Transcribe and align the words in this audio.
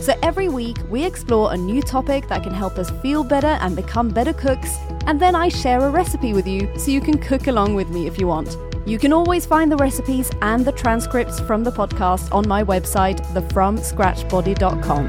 So 0.00 0.14
every 0.22 0.48
week, 0.48 0.78
we 0.88 1.04
explore 1.04 1.52
a 1.52 1.56
new 1.56 1.82
topic 1.82 2.26
that 2.28 2.42
can 2.42 2.54
help 2.54 2.78
us 2.78 2.90
feel 3.02 3.22
better 3.22 3.58
and 3.60 3.76
become 3.76 4.08
better 4.08 4.32
cooks, 4.32 4.78
and 5.06 5.20
then 5.20 5.34
I 5.34 5.50
share 5.50 5.80
a 5.80 5.90
recipe 5.90 6.32
with 6.32 6.46
you 6.46 6.70
so 6.78 6.90
you 6.90 7.02
can 7.02 7.18
cook 7.18 7.48
along 7.48 7.74
with 7.74 7.90
me 7.90 8.06
if 8.06 8.18
you 8.18 8.26
want. 8.26 8.56
You 8.86 8.98
can 8.98 9.12
always 9.12 9.44
find 9.44 9.70
the 9.70 9.76
recipes 9.76 10.30
and 10.40 10.64
the 10.64 10.72
transcripts 10.72 11.38
from 11.40 11.64
the 11.64 11.70
podcast 11.70 12.32
on 12.34 12.48
my 12.48 12.64
website, 12.64 13.20
thefromscratchbody.com. 13.34 15.06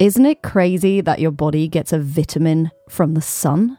Isn't 0.00 0.26
it 0.26 0.42
crazy 0.42 1.00
that 1.00 1.20
your 1.20 1.30
body 1.30 1.68
gets 1.68 1.92
a 1.92 1.98
vitamin 1.98 2.72
from 2.88 3.14
the 3.14 3.22
sun? 3.22 3.78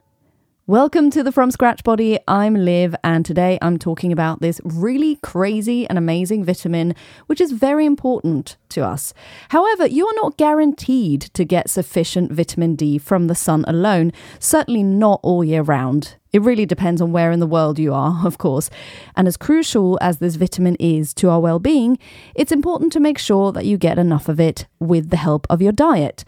Welcome 0.69 1.09
to 1.09 1.23
the 1.23 1.31
From 1.31 1.49
Scratch 1.49 1.83
Body. 1.83 2.19
I'm 2.27 2.53
Liv, 2.53 2.95
and 3.03 3.25
today 3.25 3.57
I'm 3.59 3.79
talking 3.79 4.11
about 4.11 4.39
this 4.39 4.61
really 4.63 5.15
crazy 5.23 5.89
and 5.89 5.97
amazing 5.97 6.45
vitamin, 6.45 6.93
which 7.25 7.41
is 7.41 7.53
very 7.53 7.87
important 7.87 8.55
to 8.69 8.85
us. 8.85 9.11
However, 9.49 9.87
you 9.87 10.05
are 10.05 10.13
not 10.13 10.37
guaranteed 10.37 11.21
to 11.21 11.43
get 11.43 11.71
sufficient 11.71 12.31
vitamin 12.31 12.75
D 12.75 12.99
from 12.99 13.25
the 13.25 13.33
sun 13.33 13.65
alone, 13.67 14.13
certainly 14.37 14.83
not 14.83 15.19
all 15.23 15.43
year 15.43 15.63
round. 15.63 16.17
It 16.31 16.43
really 16.43 16.67
depends 16.67 17.01
on 17.01 17.11
where 17.11 17.31
in 17.31 17.39
the 17.39 17.47
world 17.47 17.79
you 17.79 17.91
are, 17.91 18.21
of 18.23 18.37
course. 18.37 18.69
And 19.15 19.27
as 19.27 19.37
crucial 19.37 19.97
as 20.01 20.19
this 20.19 20.35
vitamin 20.35 20.75
is 20.75 21.15
to 21.15 21.31
our 21.31 21.39
well 21.39 21.57
being, 21.57 21.97
it's 22.35 22.51
important 22.51 22.93
to 22.93 22.99
make 22.99 23.17
sure 23.17 23.51
that 23.53 23.65
you 23.65 23.79
get 23.79 23.97
enough 23.97 24.29
of 24.29 24.39
it 24.39 24.67
with 24.79 25.09
the 25.09 25.17
help 25.17 25.47
of 25.49 25.63
your 25.63 25.71
diet. 25.71 26.23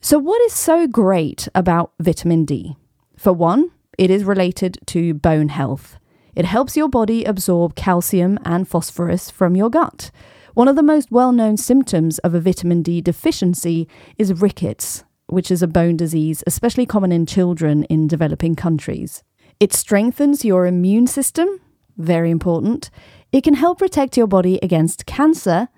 So, 0.00 0.16
what 0.16 0.40
is 0.42 0.52
so 0.52 0.86
great 0.86 1.48
about 1.56 1.90
vitamin 1.98 2.44
D? 2.44 2.76
For 3.16 3.32
one, 3.32 3.72
it 3.98 4.10
is 4.10 4.24
related 4.24 4.78
to 4.86 5.14
bone 5.14 5.48
health. 5.48 5.98
It 6.34 6.44
helps 6.44 6.76
your 6.76 6.88
body 6.88 7.24
absorb 7.24 7.74
calcium 7.74 8.38
and 8.44 8.66
phosphorus 8.66 9.30
from 9.30 9.56
your 9.56 9.70
gut. 9.70 10.10
One 10.54 10.68
of 10.68 10.76
the 10.76 10.82
most 10.82 11.10
well 11.10 11.32
known 11.32 11.56
symptoms 11.56 12.18
of 12.20 12.34
a 12.34 12.40
vitamin 12.40 12.82
D 12.82 13.00
deficiency 13.00 13.88
is 14.18 14.40
rickets, 14.40 15.04
which 15.26 15.50
is 15.50 15.62
a 15.62 15.68
bone 15.68 15.96
disease 15.96 16.42
especially 16.46 16.86
common 16.86 17.12
in 17.12 17.26
children 17.26 17.84
in 17.84 18.08
developing 18.08 18.54
countries. 18.54 19.22
It 19.58 19.72
strengthens 19.72 20.44
your 20.44 20.66
immune 20.66 21.06
system, 21.06 21.60
very 21.98 22.30
important. 22.30 22.90
It 23.32 23.42
can 23.44 23.54
help 23.54 23.78
protect 23.78 24.16
your 24.16 24.26
body 24.26 24.58
against 24.62 25.06
cancer. 25.06 25.68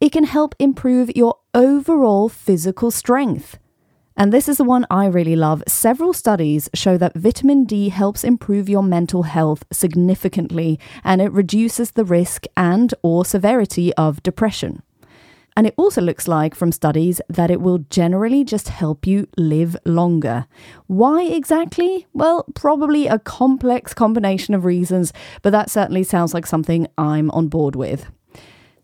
It 0.00 0.10
can 0.10 0.24
help 0.24 0.54
improve 0.58 1.10
your 1.16 1.36
overall 1.54 2.28
physical 2.28 2.90
strength. 2.90 3.58
And 4.16 4.32
this 4.32 4.48
is 4.48 4.58
the 4.58 4.64
one 4.64 4.86
I 4.90 5.06
really 5.06 5.34
love. 5.34 5.62
Several 5.66 6.12
studies 6.12 6.70
show 6.72 6.96
that 6.98 7.16
vitamin 7.16 7.64
D 7.64 7.88
helps 7.88 8.22
improve 8.22 8.68
your 8.68 8.82
mental 8.82 9.24
health 9.24 9.64
significantly 9.72 10.78
and 11.02 11.20
it 11.20 11.32
reduces 11.32 11.90
the 11.90 12.04
risk 12.04 12.46
and 12.56 12.94
or 13.02 13.24
severity 13.24 13.92
of 13.94 14.22
depression. 14.22 14.82
And 15.56 15.66
it 15.66 15.74
also 15.76 16.00
looks 16.00 16.26
like 16.26 16.54
from 16.54 16.72
studies 16.72 17.20
that 17.28 17.50
it 17.50 17.60
will 17.60 17.78
generally 17.90 18.44
just 18.44 18.68
help 18.68 19.06
you 19.06 19.28
live 19.36 19.76
longer. 19.84 20.46
Why 20.86 21.24
exactly? 21.24 22.06
Well, 22.12 22.44
probably 22.54 23.06
a 23.06 23.20
complex 23.20 23.94
combination 23.94 24.54
of 24.54 24.64
reasons, 24.64 25.12
but 25.42 25.50
that 25.50 25.70
certainly 25.70 26.02
sounds 26.02 26.34
like 26.34 26.46
something 26.46 26.88
I'm 26.98 27.30
on 27.30 27.48
board 27.48 27.76
with. 27.76 28.10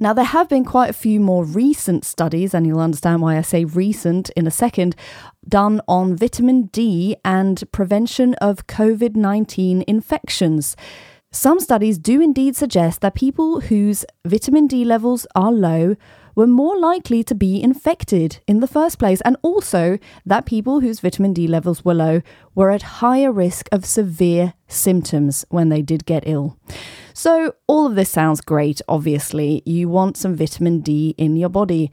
Now, 0.02 0.14
there 0.14 0.24
have 0.24 0.48
been 0.48 0.64
quite 0.64 0.88
a 0.88 0.94
few 0.94 1.20
more 1.20 1.44
recent 1.44 2.06
studies, 2.06 2.54
and 2.54 2.66
you'll 2.66 2.80
understand 2.80 3.20
why 3.20 3.36
I 3.36 3.42
say 3.42 3.66
recent 3.66 4.30
in 4.30 4.46
a 4.46 4.50
second, 4.50 4.96
done 5.46 5.82
on 5.86 6.16
vitamin 6.16 6.70
D 6.72 7.16
and 7.22 7.62
prevention 7.70 8.32
of 8.36 8.66
COVID 8.66 9.14
19 9.14 9.84
infections. 9.86 10.74
Some 11.32 11.60
studies 11.60 11.98
do 11.98 12.22
indeed 12.22 12.56
suggest 12.56 13.02
that 13.02 13.14
people 13.14 13.60
whose 13.60 14.06
vitamin 14.24 14.66
D 14.66 14.86
levels 14.86 15.26
are 15.34 15.52
low 15.52 15.96
were 16.34 16.46
more 16.46 16.78
likely 16.78 17.22
to 17.22 17.34
be 17.34 17.62
infected 17.62 18.40
in 18.46 18.60
the 18.60 18.66
first 18.66 18.98
place, 18.98 19.20
and 19.20 19.36
also 19.42 19.98
that 20.24 20.46
people 20.46 20.80
whose 20.80 21.00
vitamin 21.00 21.34
D 21.34 21.46
levels 21.46 21.84
were 21.84 21.92
low 21.92 22.22
were 22.54 22.70
at 22.70 23.00
higher 23.02 23.30
risk 23.30 23.68
of 23.70 23.84
severe 23.84 24.54
symptoms 24.66 25.44
when 25.50 25.68
they 25.68 25.82
did 25.82 26.06
get 26.06 26.22
ill. 26.24 26.56
So, 27.12 27.54
all 27.66 27.86
of 27.86 27.94
this 27.94 28.10
sounds 28.10 28.40
great, 28.40 28.80
obviously. 28.88 29.62
You 29.64 29.88
want 29.88 30.16
some 30.16 30.34
vitamin 30.34 30.80
D 30.80 31.14
in 31.18 31.36
your 31.36 31.48
body, 31.48 31.90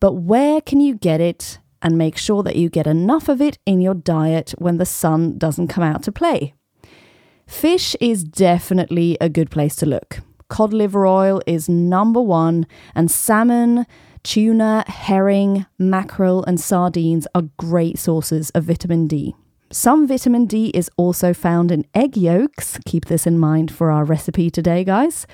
but 0.00 0.12
where 0.12 0.60
can 0.60 0.80
you 0.80 0.94
get 0.94 1.20
it 1.20 1.58
and 1.82 1.98
make 1.98 2.16
sure 2.16 2.42
that 2.42 2.56
you 2.56 2.68
get 2.70 2.86
enough 2.86 3.28
of 3.28 3.40
it 3.40 3.58
in 3.66 3.80
your 3.80 3.94
diet 3.94 4.54
when 4.58 4.78
the 4.78 4.86
sun 4.86 5.38
doesn't 5.38 5.68
come 5.68 5.84
out 5.84 6.02
to 6.04 6.12
play? 6.12 6.54
Fish 7.46 7.94
is 8.00 8.24
definitely 8.24 9.18
a 9.20 9.28
good 9.28 9.50
place 9.50 9.76
to 9.76 9.86
look 9.86 10.20
cod 10.54 10.72
liver 10.72 11.04
oil 11.04 11.40
is 11.46 11.68
number 11.68 12.20
one, 12.20 12.64
and 12.94 13.10
salmon, 13.10 13.86
tuna, 14.22 14.84
herring, 14.86 15.66
mackerel, 15.78 16.44
and 16.44 16.60
sardines 16.60 17.26
are 17.34 17.42
great 17.56 17.98
sources 17.98 18.50
of 18.50 18.64
vitamin 18.64 19.08
D. 19.08 19.34
Some 19.74 20.06
vitamin 20.06 20.46
D 20.46 20.68
is 20.68 20.88
also 20.96 21.34
found 21.34 21.72
in 21.72 21.84
egg 21.96 22.16
yolks. 22.16 22.78
Keep 22.86 23.06
this 23.06 23.26
in 23.26 23.40
mind 23.40 23.72
for 23.72 23.90
our 23.90 24.04
recipe 24.04 24.48
today, 24.48 24.84
guys. 24.84 25.26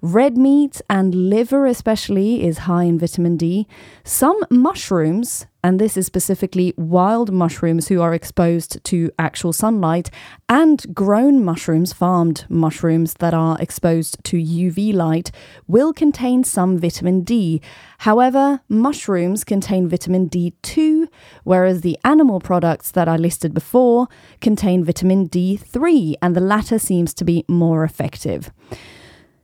Red 0.00 0.34
meat 0.38 0.80
and 0.88 1.14
liver, 1.14 1.66
especially, 1.66 2.42
is 2.42 2.60
high 2.60 2.84
in 2.84 2.98
vitamin 2.98 3.36
D. 3.36 3.68
Some 4.02 4.40
mushrooms, 4.48 5.46
and 5.64 5.78
this 5.78 5.96
is 5.96 6.06
specifically 6.06 6.74
wild 6.76 7.32
mushrooms 7.32 7.88
who 7.88 8.00
are 8.00 8.14
exposed 8.14 8.82
to 8.84 9.10
actual 9.18 9.52
sunlight, 9.52 10.10
and 10.48 10.92
grown 10.94 11.44
mushrooms, 11.44 11.92
farmed 11.92 12.44
mushrooms 12.48 13.14
that 13.14 13.32
are 13.32 13.56
exposed 13.60 14.22
to 14.24 14.36
UV 14.36 14.92
light, 14.92 15.30
will 15.66 15.92
contain 15.92 16.42
some 16.44 16.78
vitamin 16.78 17.22
D. 17.22 17.60
However, 17.98 18.60
mushrooms 18.68 19.44
contain 19.44 19.88
vitamin 19.88 20.28
D2, 20.28 21.06
whereas 21.44 21.82
the 21.82 21.98
animal 22.04 22.40
products 22.40 22.90
that 22.90 23.08
I 23.08 23.16
listed 23.16 23.54
before 23.54 24.08
contain 24.40 24.84
vitamin 24.84 25.28
D3, 25.28 26.14
and 26.20 26.34
the 26.34 26.40
latter 26.40 26.78
seems 26.78 27.14
to 27.14 27.24
be 27.24 27.44
more 27.48 27.84
effective. 27.84 28.50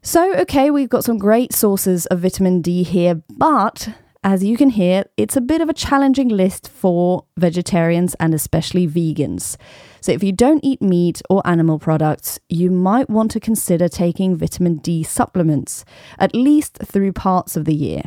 So, 0.03 0.33
okay, 0.35 0.71
we've 0.71 0.89
got 0.89 1.05
some 1.05 1.19
great 1.19 1.53
sources 1.53 2.07
of 2.07 2.21
vitamin 2.21 2.63
D 2.63 2.83
here, 2.83 3.23
but 3.37 3.89
as 4.25 4.43
you 4.43 4.57
can 4.57 4.71
hear, 4.71 5.05
it's 5.17 5.37
a 5.37 5.41
bit 5.41 5.61
of 5.61 5.69
a 5.69 5.75
challenging 5.75 6.29
list 6.29 6.69
for 6.69 7.25
vegetarians 7.37 8.15
and 8.15 8.35
especially 8.35 8.87
vegans. 8.87 9.57
So, 10.01 10.13
if 10.13 10.23
you 10.23 10.33
don't 10.33 10.65
eat 10.65 10.83
meat 10.83 11.23
or 11.31 11.47
animal 11.47 11.79
products, 11.79 12.39
you 12.49 12.71
might 12.71 13.09
want 13.09 13.31
to 13.33 13.41
consider 13.41 13.89
taking 13.89 14.37
vitamin 14.37 14.79
D 14.79 15.03
supplements, 15.03 15.85
at 16.19 16.35
least 16.35 16.79
through 16.85 17.13
parts 17.13 17.57
of 17.57 17.65
the 17.65 17.75
year. 17.75 18.03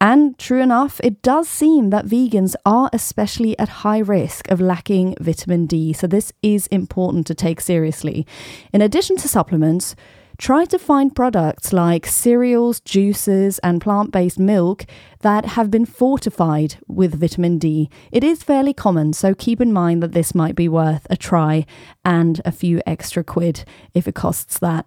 And 0.00 0.36
true 0.36 0.60
enough, 0.60 1.00
it 1.04 1.22
does 1.22 1.48
seem 1.48 1.90
that 1.90 2.06
vegans 2.06 2.56
are 2.66 2.90
especially 2.92 3.56
at 3.58 3.68
high 3.68 4.00
risk 4.00 4.50
of 4.50 4.60
lacking 4.60 5.14
vitamin 5.20 5.66
D, 5.66 5.92
so 5.92 6.08
this 6.08 6.32
is 6.42 6.66
important 6.66 7.26
to 7.28 7.34
take 7.34 7.60
seriously. 7.60 8.26
In 8.72 8.82
addition 8.82 9.16
to 9.18 9.28
supplements, 9.28 9.94
try 10.38 10.64
to 10.66 10.78
find 10.78 11.14
products 11.14 11.72
like 11.72 12.06
cereals, 12.06 12.80
juices, 12.80 13.58
and 13.60 13.80
plant 13.80 14.10
based 14.10 14.38
milk 14.38 14.84
that 15.20 15.44
have 15.44 15.70
been 15.70 15.86
fortified 15.86 16.76
with 16.86 17.20
vitamin 17.20 17.58
D. 17.58 17.88
It 18.10 18.24
is 18.24 18.42
fairly 18.42 18.74
common, 18.74 19.12
so 19.12 19.34
keep 19.34 19.60
in 19.60 19.72
mind 19.72 20.02
that 20.02 20.12
this 20.12 20.34
might 20.34 20.54
be 20.54 20.68
worth 20.68 21.06
a 21.10 21.16
try 21.16 21.66
and 22.04 22.40
a 22.44 22.52
few 22.52 22.80
extra 22.86 23.24
quid 23.24 23.64
if 23.94 24.08
it 24.08 24.14
costs 24.14 24.58
that. 24.58 24.86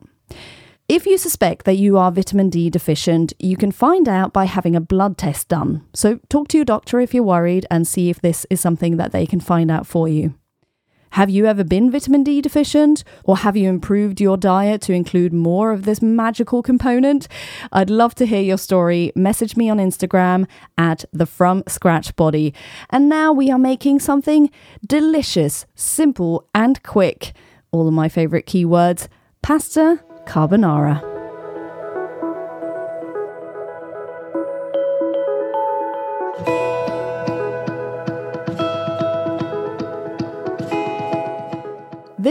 If 0.88 1.07
you 1.07 1.18
suspect 1.18 1.65
that 1.65 1.77
you 1.77 1.97
are 1.97 2.12
vitamin 2.12 2.51
D 2.51 2.69
deficient, 2.69 3.33
you 3.39 3.57
can 3.57 3.71
find 3.71 4.07
out 4.07 4.33
by 4.33 4.45
having 4.45 4.75
a 4.75 4.81
blood 4.81 5.18
test 5.18 5.47
done. 5.47 5.83
So, 5.95 6.19
talk 6.30 6.47
to 6.50 6.57
your 6.59 6.65
doctor 6.65 7.00
if 7.00 7.12
you're 7.12 7.24
worried 7.24 7.65
and 7.71 7.88
see 7.88 8.12
if 8.12 8.21
this 8.21 8.45
is 8.51 8.62
something 8.62 8.97
that 8.97 9.12
they 9.12 9.25
can 9.25 9.39
find 9.39 9.71
out 9.71 9.88
for 9.88 10.07
you. 10.07 10.36
Have 11.15 11.29
you 11.29 11.45
ever 11.45 11.63
been 11.63 11.91
vitamin 11.91 12.25
D 12.25 12.41
deficient? 12.41 13.06
Or 13.23 13.38
have 13.38 13.56
you 13.56 13.69
improved 13.69 14.19
your 14.19 14.35
diet 14.35 14.81
to 14.81 14.91
include 14.91 15.31
more 15.31 15.71
of 15.71 15.85
this 15.85 16.01
magical 16.01 16.62
component? 16.62 17.29
I'd 17.71 17.89
love 17.89 18.15
to 18.15 18.25
hear 18.25 18.41
your 18.41 18.57
story. 18.57 19.13
Message 19.15 19.56
me 19.56 19.69
on 19.69 19.77
Instagram 19.77 20.45
at 20.77 21.06
the 21.13 21.25
From 21.25 21.63
Scratch 21.69 22.13
Body. 22.17 22.53
And 22.89 23.07
now 23.07 23.31
we 23.31 23.50
are 23.50 23.57
making 23.57 24.01
something 24.01 24.51
delicious, 24.85 25.65
simple, 25.73 26.50
and 26.53 26.83
quick. 26.83 27.31
All 27.71 27.88
of 27.88 27.94
my 27.94 28.09
favorite 28.09 28.45
keywords 28.45 29.07
pasta 29.41 30.03
carbonara. 30.25 31.14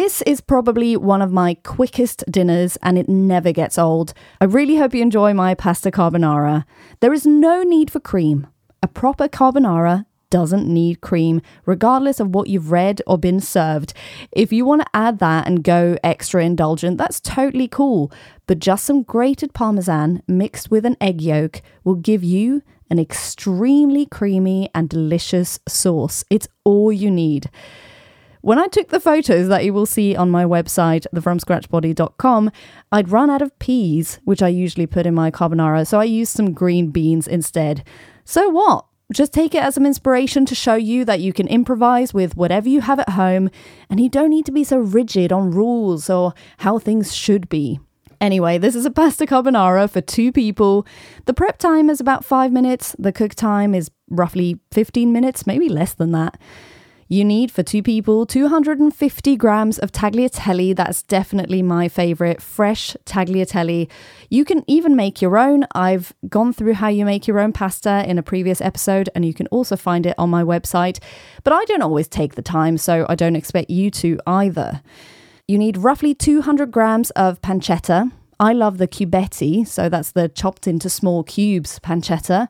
This 0.05 0.21
is 0.27 0.43
probably 0.43 0.99
one 0.99 1.23
of 1.23 1.33
my 1.33 1.55
quickest 1.55 2.25
dinners 2.31 2.77
and 2.83 2.99
it 2.99 3.09
never 3.09 3.53
gets 3.53 3.79
old. 3.79 4.13
I 4.39 4.45
really 4.45 4.77
hope 4.77 4.93
you 4.93 5.01
enjoy 5.01 5.33
my 5.33 5.55
pasta 5.55 5.91
carbonara. 5.91 6.67
There 7.01 7.15
is 7.15 7.25
no 7.25 7.63
need 7.63 7.91
for 7.91 8.01
cream. 8.01 8.47
A 8.83 8.87
proper 8.87 9.29
carbonara 9.29 10.05
doesn't 10.29 10.69
need 10.69 11.01
cream, 11.01 11.41
regardless 11.65 12.21
of 12.21 12.35
what 12.35 12.49
you've 12.49 12.71
read 12.71 13.01
or 13.07 13.17
been 13.17 13.41
served. 13.41 13.95
If 14.31 14.53
you 14.53 14.67
want 14.67 14.83
to 14.83 14.89
add 14.93 15.21
that 15.21 15.47
and 15.47 15.65
go 15.65 15.97
extra 16.05 16.45
indulgent, 16.45 16.99
that's 16.99 17.19
totally 17.19 17.67
cool. 17.67 18.13
But 18.47 18.59
just 18.59 18.85
some 18.85 19.05
grated 19.05 19.55
parmesan 19.55 20.23
mixed 20.29 20.71
with 20.71 20.85
an 20.85 20.99
egg 21.01 21.23
yolk 21.23 21.63
will 21.83 21.95
give 21.95 22.23
you 22.23 22.61
an 22.91 22.99
extremely 22.99 24.05
creamy 24.05 24.69
and 24.75 24.87
delicious 24.87 25.61
sauce. 25.67 26.25
It's 26.29 26.49
all 26.63 26.93
you 26.93 27.11
need. 27.11 27.49
When 28.45 28.59
I 28.59 28.67
took 28.67 28.89
the 28.89 29.01
photos 29.01 29.49
that 29.49 29.65
you 29.65 29.73
will 29.73 29.87
see 29.87 30.15
on 30.15 30.31
my 30.31 30.45
website, 30.45 31.07
thefromscratchbody.com, 31.15 32.51
I'd 32.93 33.11
run 33.11 33.31
out 33.31 33.41
of 33.41 33.59
peas, 33.59 34.21
which 34.25 34.43
I 34.43 34.49
usually 34.49 34.87
put 34.87 35.07
in 35.07 35.15
my 35.15 35.31
carbonara, 35.31 35.87
so 35.87 35.99
I 35.99 36.05
used 36.05 36.37
some 36.37 36.53
green 36.53 36.91
beans 36.91 37.27
instead. 37.27 37.85
So 38.27 38.51
what? 38.51 38.85
Just 39.11 39.33
take 39.33 39.55
it 39.55 39.63
as 39.63 39.77
some 39.77 39.87
inspiration 39.87 40.45
to 40.45 40.55
show 40.55 40.75
you 40.75 41.07
that 41.07 41.21
you 41.21 41.33
can 41.33 41.49
improvise 41.49 42.13
with 42.13 42.37
whatever 42.37 42.69
you 42.69 42.83
have 42.83 43.01
at 43.01 43.09
home, 43.09 43.49
and 43.89 43.99
you 43.99 44.11
don't 44.11 44.29
need 44.29 44.45
to 44.45 44.53
be 44.53 44.63
so 44.63 44.77
rigid 44.77 45.33
on 45.33 45.51
rules 45.51 46.11
or 46.11 46.35
how 46.59 46.79
things 46.79 47.15
should 47.15 47.49
be. 47.49 47.81
Anyway, 48.21 48.59
this 48.59 48.75
is 48.75 48.85
a 48.85 48.91
pasta 48.91 49.25
carbonara 49.25 49.89
for 49.89 50.03
two 50.03 50.31
people. 50.31 50.87
The 51.25 51.33
prep 51.33 51.57
time 51.57 51.89
is 51.89 51.99
about 51.99 52.27
five 52.27 52.53
minutes, 52.53 52.95
the 52.99 53.11
cook 53.11 53.35
time 53.35 53.75
is 53.75 53.91
roughly 54.11 54.61
15 54.71 55.15
minutes, 55.15 55.47
maybe 55.47 55.71
less 55.71 55.95
than 55.95 56.13
that. 56.13 56.39
You 57.09 57.25
need 57.25 57.51
for 57.51 57.63
two 57.63 57.83
people 57.83 58.25
250 58.25 59.37
grams 59.37 59.79
of 59.79 59.93
tagliatelle. 59.93 60.75
That's 60.75 61.03
definitely 61.03 61.63
my 61.63 61.89
favorite, 61.89 62.41
fresh 62.41 62.97
tagliatelle. 63.05 63.89
You 64.31 64.45
can 64.45 64.65
even 64.67 64.97
make 64.97 65.21
your 65.21 65.37
own. 65.37 65.67
I've 65.75 66.15
gone 66.29 66.53
through 66.53 66.75
how 66.75 66.89
you 66.89 67.05
make 67.05 67.27
your 67.27 67.41
own 67.41 67.53
pasta 67.53 68.09
in 68.09 68.19
a 68.19 68.23
previous 68.23 68.61
episode, 68.61 69.11
and 69.15 69.25
you 69.25 69.35
can 69.35 69.47
also 69.49 69.77
find 69.77 70.07
it 70.07 70.15
on 70.17 70.31
my 70.31 70.43
website. 70.43 70.99
But 71.43 71.53
I 71.53 71.65
don't 71.67 71.83
always 71.83 72.09
take 72.09 72.35
the 72.35 72.43
time, 72.43 72.79
so 72.79 73.05
I 73.09 73.15
don't 73.15 73.37
expect 73.37 73.71
you 73.71 73.91
to 73.91 74.19
either. 74.27 74.81
You 75.47 75.59
need 75.59 75.77
roughly 75.77 76.15
200 76.15 76.71
grams 76.71 77.11
of 77.11 77.41
pancetta. 77.43 78.11
I 78.41 78.55
love 78.55 78.79
the 78.79 78.89
cubetti, 78.89 79.67
so 79.67 79.89
that's 79.91 80.13
the 80.13 80.29
chopped 80.29 80.67
into 80.67 80.89
small 80.89 81.23
cubes 81.23 81.79
pancetta. 81.81 82.49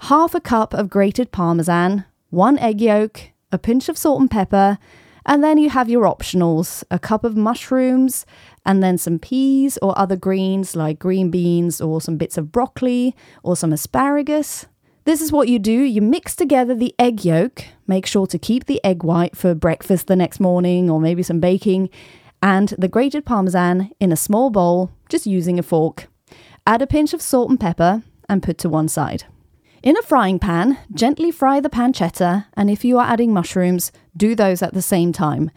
Half 0.00 0.34
a 0.34 0.40
cup 0.40 0.74
of 0.74 0.90
grated 0.90 1.32
parmesan, 1.32 2.04
one 2.28 2.58
egg 2.58 2.82
yolk, 2.82 3.30
a 3.52 3.58
pinch 3.58 3.88
of 3.88 3.98
salt 3.98 4.20
and 4.20 4.30
pepper, 4.30 4.78
and 5.24 5.42
then 5.42 5.58
you 5.58 5.70
have 5.70 5.88
your 5.88 6.04
optionals 6.04 6.84
a 6.90 6.98
cup 6.98 7.24
of 7.24 7.36
mushrooms, 7.36 8.24
and 8.64 8.82
then 8.82 8.98
some 8.98 9.18
peas 9.18 9.78
or 9.82 9.98
other 9.98 10.16
greens 10.16 10.76
like 10.76 10.98
green 10.98 11.30
beans 11.30 11.80
or 11.80 12.00
some 12.00 12.16
bits 12.16 12.38
of 12.38 12.52
broccoli 12.52 13.14
or 13.42 13.56
some 13.56 13.72
asparagus. 13.72 14.66
This 15.04 15.20
is 15.20 15.30
what 15.30 15.48
you 15.48 15.60
do 15.60 15.72
you 15.72 16.02
mix 16.02 16.34
together 16.34 16.74
the 16.74 16.94
egg 16.98 17.24
yolk, 17.24 17.64
make 17.86 18.06
sure 18.06 18.26
to 18.26 18.38
keep 18.38 18.66
the 18.66 18.82
egg 18.84 19.04
white 19.04 19.36
for 19.36 19.54
breakfast 19.54 20.08
the 20.08 20.16
next 20.16 20.40
morning 20.40 20.90
or 20.90 21.00
maybe 21.00 21.22
some 21.22 21.40
baking, 21.40 21.90
and 22.42 22.74
the 22.78 22.88
grated 22.88 23.24
parmesan 23.24 23.92
in 24.00 24.12
a 24.12 24.16
small 24.16 24.50
bowl, 24.50 24.90
just 25.08 25.26
using 25.26 25.58
a 25.58 25.62
fork. 25.62 26.08
Add 26.66 26.82
a 26.82 26.86
pinch 26.86 27.14
of 27.14 27.22
salt 27.22 27.50
and 27.50 27.60
pepper 27.60 28.02
and 28.28 28.42
put 28.42 28.58
to 28.58 28.68
one 28.68 28.88
side. 28.88 29.24
In 29.86 29.96
a 29.96 30.02
frying 30.02 30.40
pan, 30.40 30.78
gently 30.92 31.30
fry 31.30 31.60
the 31.60 31.70
pancetta, 31.70 32.46
and 32.54 32.68
if 32.68 32.84
you 32.84 32.98
are 32.98 33.06
adding 33.06 33.32
mushrooms, 33.32 33.92
do 34.16 34.34
those 34.34 34.60
at 34.60 34.74
the 34.74 34.82
same 34.82 35.12
time. 35.12 35.48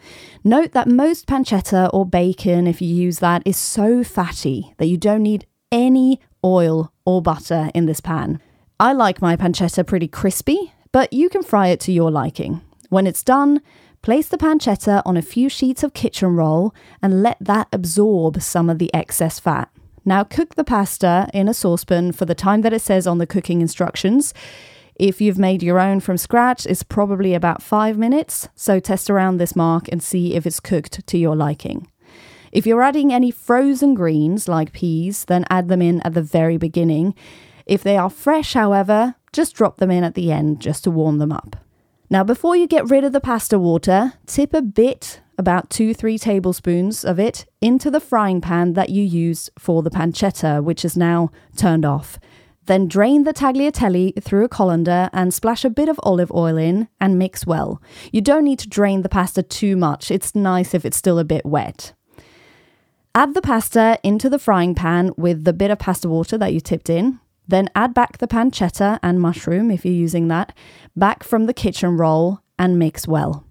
Note 0.44 0.70
that 0.70 0.86
most 0.86 1.26
pancetta 1.26 1.90
or 1.92 2.06
bacon, 2.06 2.68
if 2.68 2.80
you 2.80 2.86
use 2.86 3.18
that, 3.18 3.42
is 3.44 3.56
so 3.56 4.04
fatty 4.04 4.72
that 4.78 4.86
you 4.86 4.96
don't 4.96 5.24
need 5.24 5.46
any 5.72 6.20
oil 6.44 6.92
or 7.04 7.20
butter 7.20 7.70
in 7.74 7.86
this 7.86 7.98
pan. 8.00 8.40
I 8.78 8.92
like 8.92 9.20
my 9.20 9.34
pancetta 9.34 9.84
pretty 9.84 10.06
crispy, 10.06 10.74
but 10.92 11.12
you 11.12 11.28
can 11.28 11.42
fry 11.42 11.66
it 11.66 11.80
to 11.80 11.92
your 11.92 12.12
liking. 12.12 12.60
When 12.88 13.08
it's 13.08 13.24
done, 13.24 13.60
place 14.00 14.28
the 14.28 14.38
pancetta 14.38 15.02
on 15.04 15.16
a 15.16 15.22
few 15.22 15.48
sheets 15.48 15.82
of 15.82 15.92
kitchen 15.92 16.36
roll 16.36 16.72
and 17.02 17.20
let 17.24 17.38
that 17.40 17.66
absorb 17.72 18.40
some 18.40 18.70
of 18.70 18.78
the 18.78 18.94
excess 18.94 19.40
fat. 19.40 19.70
Now 20.04 20.24
cook 20.24 20.54
the 20.54 20.64
pasta 20.64 21.28
in 21.34 21.48
a 21.48 21.54
saucepan 21.54 22.12
for 22.12 22.24
the 22.24 22.34
time 22.34 22.62
that 22.62 22.72
it 22.72 22.82
says 22.82 23.06
on 23.06 23.18
the 23.18 23.26
cooking 23.26 23.60
instructions. 23.60 24.32
If 24.94 25.20
you've 25.20 25.38
made 25.38 25.62
your 25.62 25.78
own 25.78 26.00
from 26.00 26.16
scratch, 26.16 26.66
it's 26.66 26.82
probably 26.82 27.34
about 27.34 27.62
five 27.62 27.96
minutes, 27.96 28.48
so 28.54 28.80
test 28.80 29.08
around 29.08 29.38
this 29.38 29.56
mark 29.56 29.88
and 29.88 30.02
see 30.02 30.34
if 30.34 30.46
it's 30.46 30.60
cooked 30.60 31.06
to 31.06 31.18
your 31.18 31.36
liking. 31.36 31.88
If 32.52 32.66
you're 32.66 32.82
adding 32.82 33.12
any 33.12 33.30
frozen 33.30 33.94
greens 33.94 34.48
like 34.48 34.72
peas, 34.72 35.24
then 35.24 35.44
add 35.48 35.68
them 35.68 35.80
in 35.80 36.00
at 36.02 36.14
the 36.14 36.22
very 36.22 36.56
beginning. 36.56 37.14
If 37.64 37.82
they 37.82 37.96
are 37.96 38.10
fresh, 38.10 38.54
however, 38.54 39.14
just 39.32 39.54
drop 39.54 39.78
them 39.78 39.90
in 39.90 40.04
at 40.04 40.14
the 40.14 40.32
end 40.32 40.60
just 40.60 40.84
to 40.84 40.90
warm 40.90 41.18
them 41.18 41.32
up. 41.32 41.56
Now, 42.10 42.24
before 42.24 42.56
you 42.56 42.66
get 42.66 42.90
rid 42.90 43.04
of 43.04 43.12
the 43.12 43.20
pasta 43.20 43.58
water, 43.58 44.14
tip 44.26 44.52
a 44.52 44.62
bit 44.62 45.20
about 45.40 45.70
two, 45.70 45.92
three 45.92 46.18
tablespoons 46.18 47.04
of 47.04 47.18
it 47.18 47.46
into 47.60 47.90
the 47.90 47.98
frying 47.98 48.40
pan 48.40 48.74
that 48.74 48.90
you 48.90 49.02
used 49.02 49.50
for 49.58 49.82
the 49.82 49.90
pancetta, 49.90 50.62
which 50.62 50.84
is 50.84 50.96
now 50.96 51.30
turned 51.56 51.84
off. 51.84 52.20
Then 52.66 52.86
drain 52.86 53.24
the 53.24 53.32
tagliatelle 53.32 54.22
through 54.22 54.44
a 54.44 54.48
colander 54.48 55.10
and 55.12 55.34
splash 55.34 55.64
a 55.64 55.70
bit 55.70 55.88
of 55.88 55.98
olive 56.04 56.30
oil 56.32 56.56
in 56.56 56.88
and 57.00 57.18
mix 57.18 57.46
well. 57.46 57.82
You 58.12 58.20
don't 58.20 58.44
need 58.44 58.60
to 58.60 58.68
drain 58.68 59.02
the 59.02 59.08
pasta 59.08 59.42
too 59.42 59.76
much, 59.76 60.10
it's 60.10 60.36
nice 60.36 60.74
if 60.74 60.84
it's 60.84 60.96
still 60.96 61.18
a 61.18 61.24
bit 61.24 61.44
wet. 61.44 61.94
Add 63.14 63.34
the 63.34 63.42
pasta 63.42 63.98
into 64.04 64.28
the 64.28 64.38
frying 64.38 64.76
pan 64.76 65.10
with 65.16 65.44
the 65.44 65.52
bit 65.52 65.72
of 65.72 65.80
pasta 65.80 66.08
water 66.08 66.38
that 66.38 66.52
you 66.52 66.60
tipped 66.60 66.88
in. 66.88 67.18
Then 67.48 67.68
add 67.74 67.92
back 67.94 68.18
the 68.18 68.28
pancetta 68.28 69.00
and 69.02 69.20
mushroom 69.20 69.72
if 69.72 69.84
you're 69.84 69.92
using 69.92 70.28
that, 70.28 70.56
back 70.94 71.24
from 71.24 71.46
the 71.46 71.54
kitchen 71.54 71.96
roll 71.96 72.40
and 72.56 72.78
mix 72.78 73.08
well. 73.08 73.49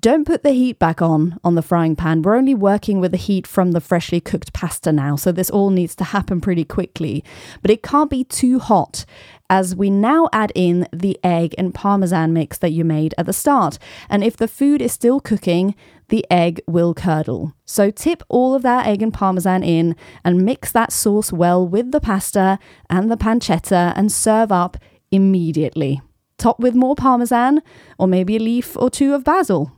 Don't 0.00 0.24
put 0.24 0.44
the 0.44 0.52
heat 0.52 0.78
back 0.78 1.02
on 1.02 1.40
on 1.42 1.56
the 1.56 1.62
frying 1.62 1.96
pan. 1.96 2.22
We're 2.22 2.36
only 2.36 2.54
working 2.54 3.00
with 3.00 3.10
the 3.10 3.16
heat 3.16 3.48
from 3.48 3.72
the 3.72 3.80
freshly 3.80 4.20
cooked 4.20 4.52
pasta 4.52 4.92
now, 4.92 5.16
so 5.16 5.32
this 5.32 5.50
all 5.50 5.70
needs 5.70 5.96
to 5.96 6.04
happen 6.04 6.40
pretty 6.40 6.64
quickly. 6.64 7.24
But 7.62 7.72
it 7.72 7.82
can't 7.82 8.08
be 8.08 8.22
too 8.22 8.60
hot 8.60 9.04
as 9.50 9.74
we 9.74 9.90
now 9.90 10.28
add 10.32 10.52
in 10.54 10.86
the 10.92 11.18
egg 11.24 11.52
and 11.58 11.74
parmesan 11.74 12.32
mix 12.32 12.58
that 12.58 12.70
you 12.70 12.84
made 12.84 13.12
at 13.18 13.26
the 13.26 13.32
start. 13.32 13.76
And 14.08 14.22
if 14.22 14.36
the 14.36 14.46
food 14.46 14.80
is 14.80 14.92
still 14.92 15.18
cooking, 15.18 15.74
the 16.10 16.24
egg 16.30 16.60
will 16.68 16.94
curdle. 16.94 17.54
So 17.64 17.90
tip 17.90 18.22
all 18.28 18.54
of 18.54 18.62
that 18.62 18.86
egg 18.86 19.02
and 19.02 19.12
parmesan 19.12 19.64
in 19.64 19.96
and 20.24 20.44
mix 20.44 20.70
that 20.70 20.92
sauce 20.92 21.32
well 21.32 21.66
with 21.66 21.90
the 21.90 22.00
pasta 22.00 22.60
and 22.88 23.10
the 23.10 23.16
pancetta 23.16 23.94
and 23.96 24.12
serve 24.12 24.52
up 24.52 24.76
immediately. 25.10 26.00
Top 26.36 26.60
with 26.60 26.76
more 26.76 26.94
parmesan 26.94 27.62
or 27.98 28.06
maybe 28.06 28.36
a 28.36 28.38
leaf 28.38 28.76
or 28.76 28.90
two 28.90 29.12
of 29.12 29.24
basil. 29.24 29.72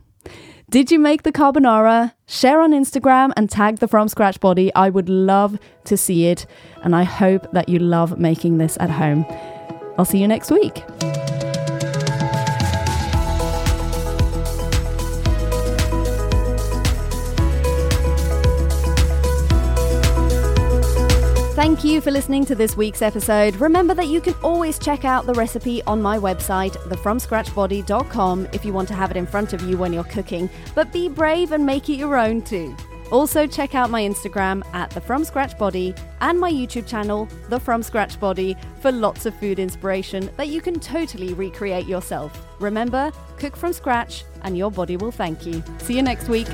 Did 0.69 0.91
you 0.91 0.99
make 0.99 1.23
the 1.23 1.31
carbonara? 1.31 2.13
Share 2.27 2.61
on 2.61 2.71
Instagram 2.71 3.31
and 3.35 3.49
tag 3.49 3.79
the 3.79 3.87
From 3.87 4.07
Scratch 4.07 4.39
Body. 4.39 4.73
I 4.73 4.89
would 4.89 5.09
love 5.09 5.59
to 5.83 5.97
see 5.97 6.27
it, 6.27 6.45
and 6.83 6.95
I 6.95 7.03
hope 7.03 7.51
that 7.51 7.67
you 7.67 7.79
love 7.79 8.17
making 8.17 8.57
this 8.57 8.77
at 8.79 8.89
home. 8.89 9.25
I'll 9.97 10.05
see 10.05 10.19
you 10.19 10.27
next 10.27 10.49
week. 10.49 10.83
Thank 21.61 21.83
you 21.83 22.01
for 22.01 22.09
listening 22.09 22.43
to 22.45 22.55
this 22.55 22.75
week's 22.75 23.03
episode. 23.03 23.55
Remember 23.57 23.93
that 23.93 24.07
you 24.07 24.19
can 24.19 24.33
always 24.41 24.79
check 24.79 25.05
out 25.05 25.27
the 25.27 25.35
recipe 25.35 25.83
on 25.83 26.01
my 26.01 26.17
website, 26.17 26.71
thefromscratchbody.com, 26.89 28.47
if 28.51 28.65
you 28.65 28.73
want 28.73 28.87
to 28.87 28.95
have 28.95 29.11
it 29.11 29.15
in 29.15 29.27
front 29.27 29.53
of 29.53 29.61
you 29.61 29.77
when 29.77 29.93
you're 29.93 30.03
cooking, 30.05 30.49
but 30.73 30.91
be 30.91 31.07
brave 31.07 31.51
and 31.51 31.63
make 31.63 31.87
it 31.87 31.97
your 31.97 32.17
own 32.17 32.41
too. 32.41 32.75
Also, 33.11 33.45
check 33.45 33.75
out 33.75 33.91
my 33.91 34.01
Instagram 34.01 34.65
at 34.73 34.89
the 34.89 34.99
From 34.99 35.23
Scratch 35.23 35.55
Body 35.55 35.93
and 36.21 36.39
my 36.39 36.51
YouTube 36.51 36.87
channel, 36.87 37.29
The 37.49 37.59
From 37.59 37.83
Scratch 37.83 38.19
Body, 38.19 38.57
for 38.79 38.91
lots 38.91 39.27
of 39.27 39.35
food 39.35 39.59
inspiration 39.59 40.31
that 40.37 40.47
you 40.47 40.61
can 40.61 40.79
totally 40.79 41.35
recreate 41.35 41.85
yourself. 41.85 42.43
Remember, 42.59 43.11
cook 43.37 43.55
from 43.55 43.71
scratch 43.71 44.23
and 44.41 44.57
your 44.57 44.71
body 44.71 44.97
will 44.97 45.11
thank 45.11 45.45
you. 45.45 45.63
See 45.77 45.95
you 45.95 46.01
next 46.01 46.27
week. 46.27 46.47